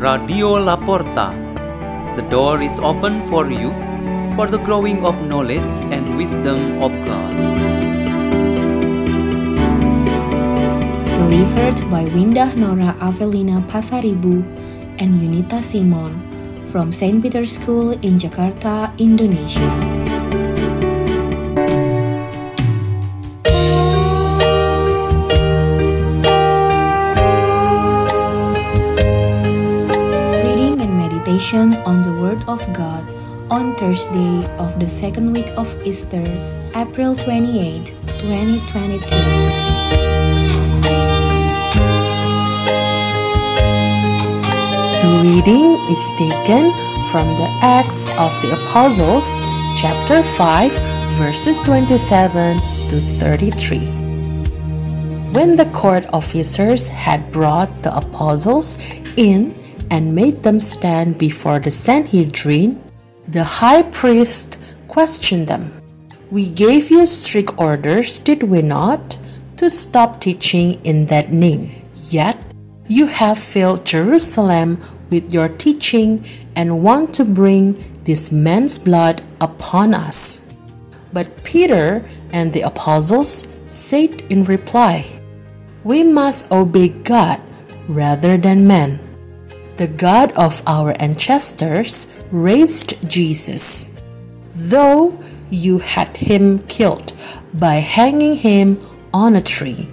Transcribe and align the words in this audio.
Radio 0.00 0.56
Laporta. 0.56 1.36
The 2.16 2.24
door 2.32 2.62
is 2.64 2.80
open 2.80 3.20
for 3.28 3.52
you 3.52 3.68
for 4.32 4.48
the 4.48 4.56
growing 4.56 5.04
of 5.04 5.12
knowledge 5.28 5.68
and 5.92 6.16
wisdom 6.16 6.80
of 6.80 6.88
God. 7.04 7.32
Delivered 11.20 11.84
by 11.92 12.08
Windah 12.16 12.56
Nora 12.56 12.96
Avelina 13.04 13.60
Pasaribu 13.68 14.40
and 15.04 15.20
Yunita 15.20 15.60
Simon 15.60 16.16
from 16.64 16.88
St. 16.88 17.20
Peter's 17.20 17.52
School 17.60 17.92
in 18.00 18.16
Jakarta, 18.16 18.96
Indonesia. 18.96 19.99
Meditation 31.52 31.82
on 31.84 32.02
the 32.02 32.12
Word 32.22 32.42
of 32.48 32.60
God 32.72 33.04
on 33.50 33.74
Thursday 33.76 34.46
of 34.58 34.78
the 34.78 34.86
second 34.86 35.32
week 35.32 35.48
of 35.56 35.66
Easter, 35.84 36.22
April 36.76 37.16
28, 37.16 37.86
2022. 37.86 39.00
The 45.00 45.12
reading 45.24 45.74
is 45.90 46.02
taken 46.18 46.70
from 47.10 47.26
the 47.38 47.48
Acts 47.62 48.08
of 48.18 48.30
the 48.42 48.52
Apostles, 48.52 49.38
chapter 49.80 50.22
5, 50.22 50.70
verses 51.18 51.58
27 51.60 52.58
to 52.90 53.00
33. 53.18 53.78
When 55.32 55.56
the 55.56 55.66
court 55.72 56.06
officers 56.12 56.88
had 56.88 57.20
brought 57.32 57.70
the 57.82 57.96
apostles 57.96 58.78
in 59.16 59.59
and 59.90 60.14
made 60.14 60.42
them 60.42 60.58
stand 60.58 61.18
before 61.18 61.58
the 61.58 61.70
Sanhedrin, 61.70 62.82
the 63.28 63.44
high 63.44 63.82
priest 63.82 64.56
questioned 64.88 65.48
them. 65.48 65.70
We 66.30 66.48
gave 66.48 66.90
you 66.90 67.06
strict 67.06 67.58
orders, 67.58 68.18
did 68.18 68.42
we 68.44 68.62
not, 68.62 69.18
to 69.56 69.68
stop 69.68 70.20
teaching 70.20 70.80
in 70.84 71.06
that 71.06 71.32
name? 71.32 71.70
Yet 72.08 72.38
you 72.86 73.06
have 73.06 73.38
filled 73.38 73.84
Jerusalem 73.84 74.80
with 75.10 75.32
your 75.32 75.48
teaching 75.48 76.24
and 76.56 76.82
want 76.82 77.12
to 77.14 77.24
bring 77.24 77.74
this 78.04 78.30
man's 78.32 78.78
blood 78.78 79.22
upon 79.40 79.94
us. 79.94 80.54
But 81.12 81.42
Peter 81.42 82.08
and 82.32 82.52
the 82.52 82.62
apostles 82.62 83.46
said 83.66 84.22
in 84.30 84.44
reply, 84.44 85.06
We 85.82 86.04
must 86.04 86.52
obey 86.52 86.88
God 86.88 87.40
rather 87.88 88.36
than 88.36 88.66
men. 88.66 88.98
The 89.80 89.88
God 89.88 90.32
of 90.32 90.62
our 90.66 90.92
ancestors 91.00 92.12
raised 92.30 93.00
Jesus, 93.08 93.90
though 94.54 95.18
you 95.48 95.78
had 95.78 96.14
him 96.14 96.58
killed 96.68 97.14
by 97.54 97.76
hanging 97.76 98.36
him 98.36 98.78
on 99.14 99.36
a 99.36 99.40
tree. 99.40 99.88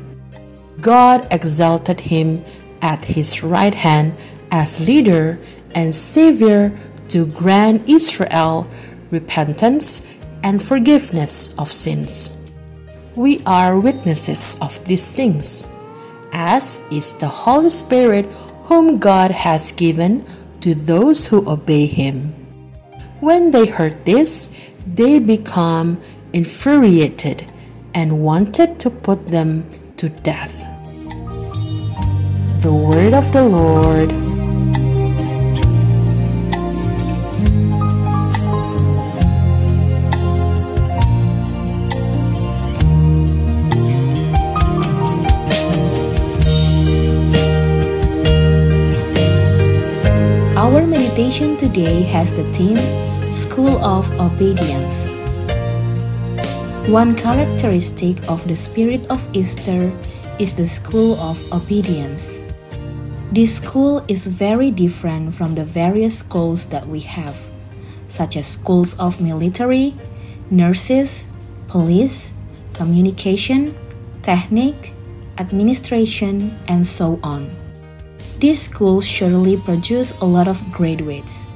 God 0.82 1.26
exalted 1.32 2.02
him 2.02 2.44
at 2.82 3.06
his 3.06 3.44
right 3.44 3.74
hand 3.74 4.14
as 4.52 4.82
leader 4.82 5.40
and 5.74 5.96
savior 5.96 6.78
to 7.08 7.26
grant 7.28 7.88
Israel 7.88 8.68
repentance 9.10 10.06
and 10.44 10.62
forgiveness 10.62 11.56
of 11.58 11.72
sins. 11.72 12.38
We 13.16 13.40
are 13.46 13.80
witnesses 13.80 14.58
of 14.60 14.84
these 14.84 15.10
things, 15.10 15.70
as 16.34 16.84
is 16.92 17.14
the 17.14 17.30
Holy 17.30 17.70
Spirit 17.70 18.28
whom 18.68 19.00
God 19.00 19.32
has 19.32 19.72
given 19.72 20.28
to 20.60 20.76
those 20.76 21.26
who 21.26 21.48
obey 21.50 21.86
him. 21.86 22.36
When 23.22 23.52
they 23.52 23.66
heard 23.66 24.04
this, 24.04 24.52
they 24.86 25.20
became 25.20 25.98
infuriated 26.34 27.50
and 27.96 28.22
wanted 28.22 28.78
to 28.82 28.90
put 28.90 29.28
them 29.28 29.64
to 29.96 30.10
death. 30.10 30.52
The 32.62 32.74
word 32.74 33.14
of 33.14 33.32
the 33.32 33.44
Lord. 33.44 34.37
Our 51.28 51.34
meditation 51.34 51.58
today 51.58 52.04
has 52.04 52.32
the 52.32 52.48
theme 52.54 52.80
School 53.34 53.84
of 53.84 54.08
Obedience. 54.16 55.12
One 56.88 57.18
characteristic 57.20 58.16
of 58.32 58.48
the 58.48 58.56
spirit 58.56 59.12
of 59.12 59.28
Easter 59.36 59.92
is 60.40 60.54
the 60.54 60.66
school 60.66 61.20
of 61.20 61.36
obedience. 61.52 62.40
This 63.34 63.58
school 63.58 64.06
is 64.08 64.26
very 64.26 64.72
different 64.72 65.36
from 65.36 65.56
the 65.56 65.66
various 65.66 66.18
schools 66.18 66.70
that 66.70 66.88
we 66.88 67.02
have, 67.02 67.36
such 68.08 68.38
as 68.38 68.48
schools 68.48 68.98
of 68.98 69.20
military, 69.20 69.96
nurses, 70.50 71.26
police, 71.68 72.32
communication, 72.72 73.76
technique, 74.24 74.94
administration, 75.38 76.58
and 76.70 76.88
so 76.88 77.20
on. 77.22 77.52
These 78.40 78.62
schools 78.62 79.08
surely 79.08 79.58
produce 79.58 80.20
a 80.22 80.26
lot 80.26 80.48
of 80.48 80.62
graduates, 80.72 81.48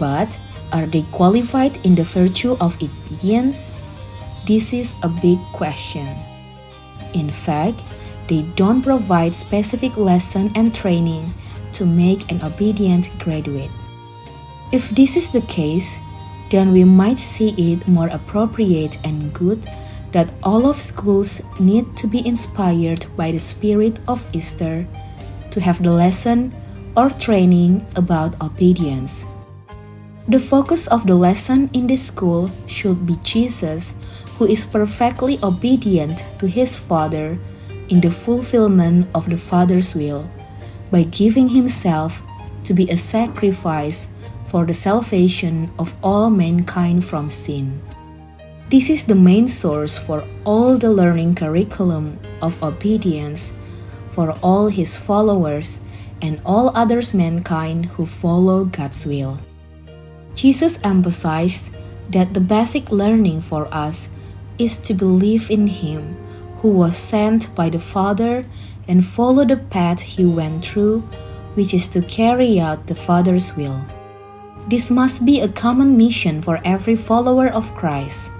but 0.00 0.32
are 0.72 0.86
they 0.86 1.02
qualified 1.12 1.76
in 1.84 1.94
the 1.94 2.04
virtue 2.04 2.56
of 2.58 2.80
obedience? 2.80 3.70
This 4.46 4.72
is 4.72 4.94
a 5.02 5.08
big 5.08 5.38
question. 5.52 6.08
In 7.12 7.30
fact, 7.30 7.82
they 8.28 8.42
don't 8.56 8.82
provide 8.82 9.34
specific 9.34 9.96
lesson 9.96 10.50
and 10.56 10.74
training 10.74 11.34
to 11.74 11.84
make 11.84 12.30
an 12.32 12.40
obedient 12.42 13.12
graduate. 13.18 13.70
If 14.72 14.90
this 14.90 15.16
is 15.16 15.30
the 15.30 15.42
case, 15.42 15.98
then 16.48 16.72
we 16.72 16.84
might 16.84 17.18
see 17.18 17.52
it 17.58 17.86
more 17.86 18.08
appropriate 18.08 18.96
and 19.04 19.32
good 19.34 19.68
that 20.12 20.32
all 20.42 20.64
of 20.64 20.80
schools 20.80 21.42
need 21.60 21.94
to 21.98 22.06
be 22.06 22.26
inspired 22.26 23.04
by 23.16 23.32
the 23.32 23.38
spirit 23.38 24.00
of 24.08 24.24
Easter 24.32 24.86
to 25.56 25.60
have 25.64 25.80
the 25.82 25.90
lesson 25.90 26.52
or 27.00 27.08
training 27.16 27.80
about 27.96 28.36
obedience. 28.44 29.24
The 30.28 30.38
focus 30.38 30.86
of 30.92 31.08
the 31.08 31.16
lesson 31.16 31.72
in 31.72 31.88
this 31.88 32.04
school 32.04 32.52
should 32.68 33.08
be 33.08 33.16
Jesus, 33.24 33.96
who 34.36 34.44
is 34.44 34.68
perfectly 34.68 35.40
obedient 35.42 36.28
to 36.38 36.46
his 36.46 36.76
Father 36.76 37.40
in 37.88 38.04
the 38.04 38.12
fulfillment 38.12 39.08
of 39.14 39.30
the 39.32 39.40
Father's 39.40 39.96
will 39.96 40.28
by 40.92 41.08
giving 41.08 41.48
himself 41.48 42.20
to 42.64 42.74
be 42.74 42.84
a 42.90 42.96
sacrifice 43.00 44.12
for 44.44 44.66
the 44.66 44.76
salvation 44.76 45.72
of 45.78 45.96
all 46.02 46.28
mankind 46.28 47.00
from 47.00 47.30
sin. 47.30 47.80
This 48.68 48.90
is 48.90 49.06
the 49.06 49.16
main 49.16 49.48
source 49.48 49.96
for 49.96 50.20
all 50.44 50.76
the 50.76 50.90
learning 50.90 51.36
curriculum 51.36 52.18
of 52.42 52.60
obedience 52.62 53.56
for 54.16 54.32
all 54.40 54.72
his 54.72 54.96
followers 54.96 55.78
and 56.24 56.40
all 56.40 56.72
others 56.72 57.12
mankind 57.12 57.84
who 57.84 58.06
follow 58.08 58.64
God's 58.64 59.04
will. 59.04 59.36
Jesus 60.34 60.80
emphasized 60.80 61.76
that 62.08 62.32
the 62.32 62.40
basic 62.40 62.88
learning 62.90 63.44
for 63.44 63.68
us 63.68 64.08
is 64.56 64.80
to 64.88 64.94
believe 64.96 65.50
in 65.50 65.66
him 65.68 66.16
who 66.64 66.72
was 66.72 66.96
sent 66.96 67.54
by 67.54 67.68
the 67.68 67.78
Father 67.78 68.48
and 68.88 69.04
follow 69.04 69.44
the 69.44 69.60
path 69.68 70.00
he 70.00 70.24
went 70.24 70.64
through, 70.64 71.04
which 71.52 71.74
is 71.74 71.88
to 71.92 72.00
carry 72.00 72.58
out 72.58 72.86
the 72.86 72.96
Father's 72.96 73.52
will. 73.52 73.84
This 74.66 74.90
must 74.90 75.28
be 75.28 75.44
a 75.44 75.52
common 75.52 75.92
mission 75.98 76.40
for 76.40 76.58
every 76.64 76.96
follower 76.96 77.52
of 77.52 77.74
Christ. 77.74 78.30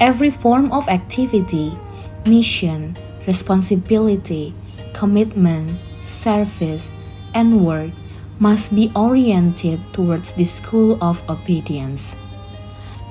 Every 0.00 0.30
form 0.30 0.72
of 0.72 0.88
activity, 0.88 1.76
mission, 2.24 2.96
responsibility, 3.26 4.54
commitment, 4.94 5.76
service, 6.02 6.90
and 7.34 7.64
work 7.64 7.90
must 8.38 8.74
be 8.74 8.90
oriented 8.96 9.80
towards 9.92 10.32
the 10.32 10.44
school 10.44 10.96
of 11.02 11.22
obedience. 11.28 12.16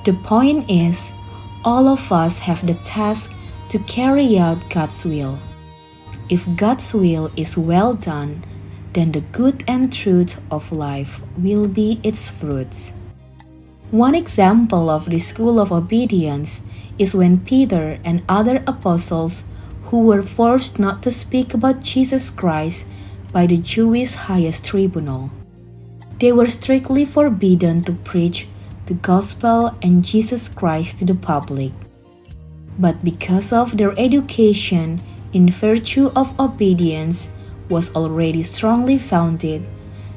The 0.05 0.13
point 0.23 0.69
is, 0.69 1.11
all 1.63 1.87
of 1.87 2.11
us 2.11 2.39
have 2.39 2.65
the 2.65 2.75
task 2.83 3.35
to 3.69 3.79
carry 3.87 4.37
out 4.37 4.57
God's 4.69 5.05
will. 5.05 5.39
If 6.29 6.47
God's 6.55 6.93
will 6.93 7.31
is 7.35 7.57
well 7.57 7.93
done, 7.93 8.43
then 8.93 9.11
the 9.11 9.21
good 9.31 9.63
and 9.67 9.91
truth 9.91 10.41
of 10.51 10.71
life 10.71 11.21
will 11.37 11.67
be 11.67 11.99
its 12.03 12.29
fruits. 12.29 12.93
One 13.91 14.15
example 14.15 14.89
of 14.89 15.09
the 15.09 15.19
school 15.19 15.59
of 15.59 15.71
obedience 15.71 16.61
is 16.97 17.15
when 17.15 17.39
Peter 17.45 17.99
and 18.03 18.23
other 18.27 18.63
apostles 18.67 19.43
who 19.93 20.01
were 20.01 20.25
forced 20.25 20.79
not 20.79 21.03
to 21.05 21.11
speak 21.13 21.53
about 21.53 21.85
Jesus 21.85 22.33
Christ 22.33 22.89
by 23.31 23.45
the 23.45 23.61
Jewish 23.61 24.17
highest 24.25 24.65
tribunal. 24.65 25.29
They 26.17 26.33
were 26.33 26.49
strictly 26.49 27.05
forbidden 27.05 27.85
to 27.85 27.93
preach 28.01 28.49
the 28.87 28.95
gospel 28.95 29.77
and 29.83 30.03
Jesus 30.03 30.49
Christ 30.49 30.97
to 30.97 31.05
the 31.05 31.13
public. 31.13 31.69
But 32.79 33.05
because 33.05 33.53
of 33.53 33.77
their 33.77 33.93
education 34.01 34.97
in 35.31 35.53
virtue 35.53 36.09
of 36.15 36.33
obedience 36.39 37.29
was 37.69 37.93
already 37.93 38.41
strongly 38.41 38.97
founded, 38.97 39.61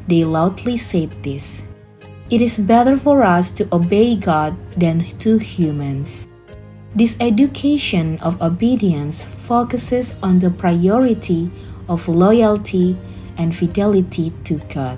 they 0.09 0.25
loudly 0.25 0.79
said 0.81 1.13
this 1.21 1.61
It 2.31 2.41
is 2.41 2.57
better 2.57 2.97
for 2.97 3.29
us 3.29 3.51
to 3.61 3.69
obey 3.69 4.17
God 4.17 4.57
than 4.73 5.05
to 5.21 5.37
humans. 5.37 6.33
This 6.97 7.15
education 7.21 8.17
of 8.25 8.41
obedience 8.41 9.23
focuses 9.23 10.15
on 10.23 10.39
the 10.39 10.49
priority 10.49 11.53
of 11.91 12.09
loyalty 12.09 12.97
and 13.37 13.55
fidelity 13.55 14.33
to 14.45 14.57
God. 14.73 14.97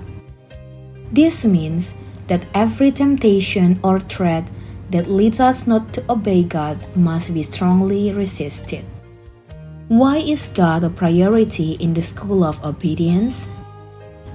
This 1.11 1.43
means 1.43 1.95
that 2.27 2.47
every 2.55 2.93
temptation 2.93 3.81
or 3.83 3.99
threat 3.99 4.47
that 4.91 5.11
leads 5.11 5.41
us 5.41 5.67
not 5.67 5.91
to 5.91 6.03
obey 6.09 6.41
God 6.41 6.79
must 6.95 7.33
be 7.33 7.43
strongly 7.43 8.13
resisted. 8.13 8.85
Why 9.89 10.23
is 10.23 10.47
God 10.47 10.85
a 10.85 10.89
priority 10.89 11.73
in 11.83 11.93
the 11.93 12.01
school 12.01 12.45
of 12.45 12.63
obedience? 12.63 13.49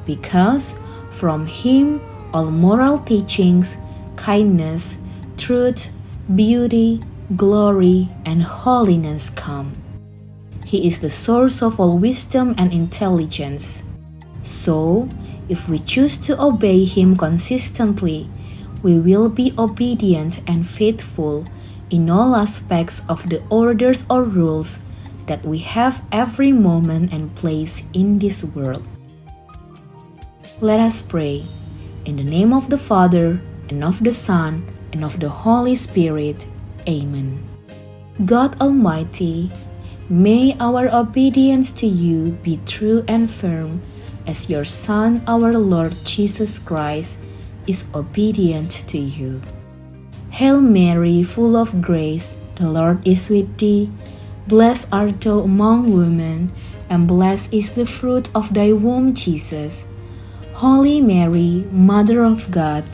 Because 0.05 0.75
from 1.11 1.47
Him 1.47 2.03
all 2.35 2.51
moral 2.51 2.99
teachings, 2.99 3.79
kindness, 4.17 4.99
truth, 5.39 5.89
beauty, 6.29 7.01
glory, 7.37 8.09
and 8.25 8.43
holiness 8.43 9.31
come. 9.31 9.73
He 10.65 10.87
is 10.87 10.99
the 10.99 11.11
source 11.11 11.63
of 11.63 11.81
all 11.81 11.99
wisdom 11.99 12.55
and 12.59 12.73
intelligence. 12.73 13.83
So, 14.43 15.09
if 15.49 15.69
we 15.69 15.79
choose 15.79 16.17
to 16.27 16.41
obey 16.41 16.85
Him 16.85 17.17
consistently, 17.17 18.29
we 18.83 18.99
will 18.99 19.29
be 19.29 19.55
obedient 19.57 20.43
and 20.47 20.67
faithful 20.67 21.47
in 21.91 22.11
all 22.11 22.37
aspects 22.37 23.01
of 23.09 23.29
the 23.31 23.43
orders 23.49 24.05
or 24.11 24.25
rules 24.25 24.81
that 25.27 25.45
we 25.45 25.59
have 25.59 26.05
every 26.13 26.53
moment 26.53 27.13
and 27.13 27.35
place 27.35 27.83
in 27.95 28.19
this 28.19 28.45
world. 28.45 28.85
Let 30.61 30.81
us 30.81 31.01
pray. 31.01 31.45
In 32.05 32.17
the 32.17 32.25
name 32.25 32.53
of 32.53 32.69
the 32.69 32.79
Father, 32.79 33.41
and 33.71 33.83
of 33.83 34.05
the 34.05 34.13
Son, 34.13 34.69
and 34.93 35.03
of 35.03 35.21
the 35.21 35.29
Holy 35.29 35.75
Spirit. 35.75 36.47
Amen. 36.89 37.43
God 38.25 38.61
Almighty, 38.61 39.51
may 40.09 40.57
our 40.61 40.89
obedience 40.95 41.71
to 41.83 41.87
you 41.87 42.39
be 42.43 42.61
true 42.67 43.05
and 43.09 43.31
firm 43.31 43.83
as 44.27 44.49
your 44.49 44.65
Son, 44.65 45.23
our 45.27 45.53
Lord 45.59 45.95
Jesus 46.05 46.59
Christ, 46.59 47.19
is 47.67 47.85
obedient 47.95 48.71
to 48.89 48.99
you. 48.99 49.41
Hail 50.31 50.61
Mary, 50.61 51.23
full 51.23 51.57
of 51.57 51.81
grace, 51.81 52.33
the 52.57 52.69
Lord 52.71 53.07
is 53.07 53.31
with 53.31 53.57
thee. 53.59 53.91
Blessed 54.47 54.89
art 54.93 55.21
thou 55.21 55.41
among 55.41 55.93
women, 55.97 56.53
and 56.91 57.09
blessed 57.09 57.53
is 57.53 57.73
the 57.73 57.87
fruit 57.87 58.29
of 58.35 58.53
thy 58.53 58.73
womb, 58.73 59.15
Jesus. 59.15 59.85
Holy 60.55 61.01
Mary, 61.01 61.67
Mother 61.73 62.23
of 62.23 62.51
God, 62.51 62.85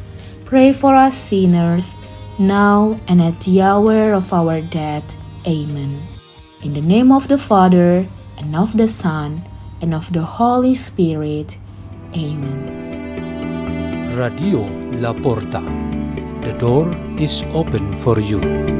pray 0.44 0.72
for 0.72 0.94
us 0.94 1.16
sinners, 1.16 1.92
now 2.38 2.98
and 3.08 3.22
at 3.22 3.40
the 3.40 3.62
hour 3.62 4.12
of 4.12 4.32
our 4.32 4.60
death. 4.60 5.04
Amen. 5.46 6.00
In 6.62 6.74
the 6.74 6.80
name 6.80 7.10
of 7.10 7.28
the 7.28 7.38
Father, 7.38 8.06
and 8.38 8.56
of 8.56 8.76
the 8.76 8.88
Son, 8.88 9.42
and 9.80 9.94
of 9.94 10.12
the 10.12 10.22
Holy 10.22 10.74
Spirit. 10.74 11.58
Amen. 12.14 14.16
Radio 14.16 14.66
La 15.00 15.12
Porta. 15.12 15.62
The 16.42 16.52
door 16.58 16.94
is 17.18 17.42
open 17.52 17.96
for 17.98 18.20
you. 18.20 18.79